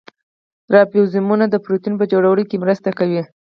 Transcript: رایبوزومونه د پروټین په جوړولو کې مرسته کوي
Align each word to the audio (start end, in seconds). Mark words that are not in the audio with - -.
رایبوزومونه 0.73 1.45
د 1.49 1.55
پروټین 1.63 1.93
په 1.97 2.05
جوړولو 2.11 2.43
کې 2.49 2.61
مرسته 2.63 2.89
کوي 2.99 3.21